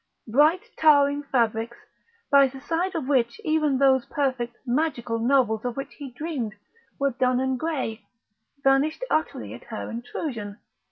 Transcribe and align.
Bright 0.27 0.71
towering 0.77 1.21
fabrics, 1.21 1.77
by 2.31 2.47
the 2.47 2.59
side 2.59 2.95
of 2.95 3.07
which 3.07 3.39
even 3.43 3.77
those 3.77 4.03
perfect, 4.07 4.57
magical 4.65 5.19
novels 5.19 5.63
of 5.63 5.77
which 5.77 5.93
he 5.93 6.09
dreamed 6.09 6.55
were 6.97 7.11
dun 7.11 7.39
and 7.39 7.59
grey, 7.59 8.03
vanished 8.63 9.03
utterly 9.11 9.53
at 9.53 9.65
her 9.65 9.91
intrusion. 9.91 10.57